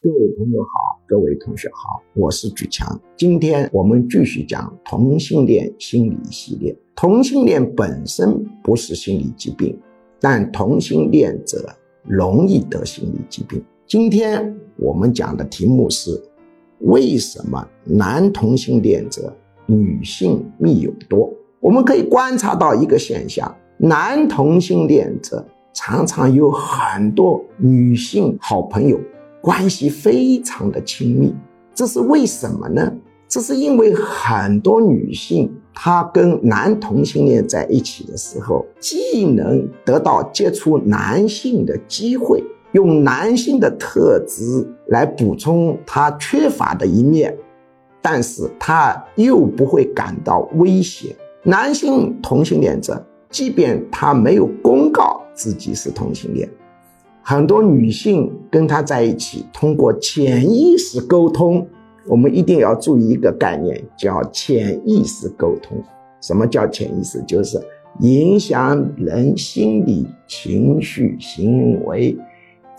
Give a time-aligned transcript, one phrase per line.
[0.00, 2.88] 各位朋友好，各位同学好，我是举强。
[3.16, 6.72] 今天我们继续讲同性恋心理系列。
[6.94, 9.76] 同性恋本身不是心理疾病，
[10.20, 11.68] 但同性恋者
[12.04, 13.60] 容易得心理疾病。
[13.88, 16.22] 今天我们讲的题目是：
[16.82, 19.36] 为什么男同性恋者
[19.66, 21.28] 女性密友多？
[21.58, 25.44] 我们可以观察到一个现象：男同性恋者
[25.74, 28.96] 常常有很多女性好朋友。
[29.40, 31.34] 关系非常的亲密，
[31.74, 32.92] 这是为什么呢？
[33.28, 47.36] 这是因为很多女性她跟男同性恋在一起的时候，既能得到接触男性的机会，用男性的特质来补充她缺乏的一面，
[48.00, 51.14] 但是她又不会感到威胁。
[51.42, 56.48] 男性同性恋者，即便他没有公告自己是同性恋。
[57.30, 61.68] 很多女性跟他在一起，通过潜意识沟通。
[62.06, 65.76] 我们一定要注意一个概念，叫潜意识沟通。
[66.22, 67.22] 什么叫潜意识？
[67.24, 67.60] 就是
[68.00, 72.16] 影响人心理、情绪、行为，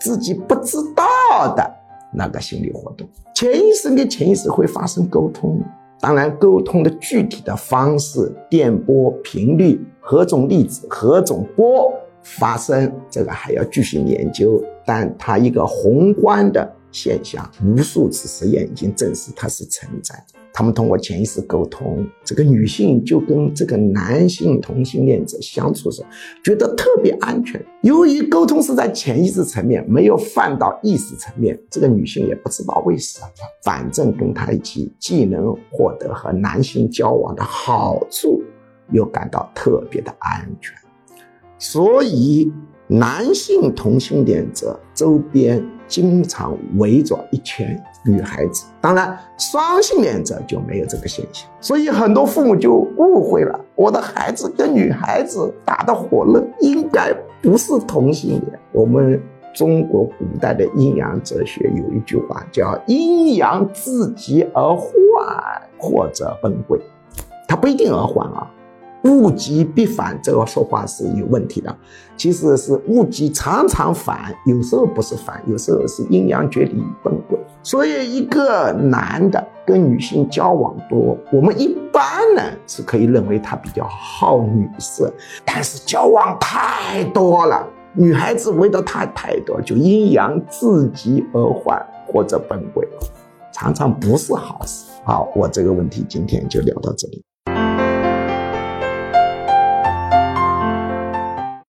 [0.00, 1.64] 自己不知道的
[2.12, 3.08] 那个心理活动。
[3.36, 5.62] 潜意识跟潜意识会发生沟通，
[6.00, 11.92] 当然，沟通的具体的方式、电波频率、何种粒子、何种波。
[12.22, 20.38] 发生这个还要继续研究，但它一个宏观的现象，无数次实验已经证实它是存在的。
[20.52, 26.02] 他们通过潜意识沟通，这个女性就跟这个男性同性恋者相处时，
[26.42, 27.64] 觉得特别安全。
[27.82, 33.28] 由于沟通是在潜意识层面，没有放到意识层面，这个女性也不知道为什么，
[33.62, 38.42] 反正跟他一起，既能获得和男性交往的好处，
[38.90, 40.74] 又感到特别的安全。
[41.60, 42.50] 所以，
[42.86, 48.64] 男性同性恋者周边经常围着一圈女孩子。
[48.80, 51.46] 当然，双性恋者就没有这个现象。
[51.60, 58.58] 所以，很多父母就误会了：我的孩子跟女孩子打得火热，应该不是同性恋。
[58.72, 59.22] 我们
[59.54, 66.80] 中国古代的阴阳哲学有一句话叫“阴阳自极而患，或者崩溃”，
[67.46, 68.50] 它不一定而患啊。
[69.04, 71.74] 物极必反，这个说话是有问题的。
[72.16, 77.38] 其实是物极常常反，有时候不是反，有时候是阴阳决离崩溃。
[77.62, 82.02] 所以，一个男的跟女性交往多，我们一般
[82.34, 85.12] 呢是可以认为他比较好女色。
[85.44, 92.86] 但是交往太多了，女孩子围着他太多，就阴阳自极而缓或者崩溃，
[93.52, 94.86] 常常不是好事。
[95.04, 97.24] 好，我这个问题今天就聊到这里。